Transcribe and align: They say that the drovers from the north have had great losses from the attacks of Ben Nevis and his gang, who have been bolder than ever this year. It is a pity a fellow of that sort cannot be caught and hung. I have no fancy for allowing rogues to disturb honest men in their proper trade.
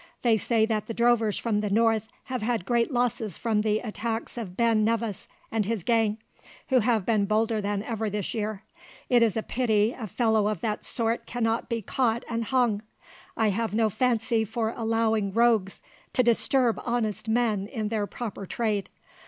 They 0.23 0.35
say 0.35 0.65
that 0.65 0.87
the 0.87 0.95
drovers 0.95 1.37
from 1.37 1.59
the 1.59 1.69
north 1.69 2.07
have 2.23 2.41
had 2.41 2.65
great 2.65 2.89
losses 2.91 3.37
from 3.37 3.61
the 3.61 3.77
attacks 3.81 4.35
of 4.35 4.57
Ben 4.57 4.83
Nevis 4.83 5.27
and 5.51 5.67
his 5.67 5.83
gang, 5.83 6.17
who 6.69 6.79
have 6.79 7.05
been 7.05 7.25
bolder 7.25 7.61
than 7.61 7.83
ever 7.83 8.09
this 8.09 8.33
year. 8.33 8.63
It 9.09 9.21
is 9.21 9.37
a 9.37 9.43
pity 9.43 9.93
a 9.93 10.07
fellow 10.07 10.47
of 10.47 10.61
that 10.61 10.83
sort 10.83 11.27
cannot 11.27 11.69
be 11.69 11.83
caught 11.83 12.25
and 12.27 12.45
hung. 12.45 12.81
I 13.37 13.49
have 13.49 13.75
no 13.75 13.91
fancy 13.91 14.43
for 14.43 14.73
allowing 14.75 15.33
rogues 15.33 15.83
to 16.13 16.23
disturb 16.23 16.81
honest 16.83 17.27
men 17.29 17.67
in 17.67 17.89
their 17.89 18.07
proper 18.07 18.47
trade. 18.47 18.89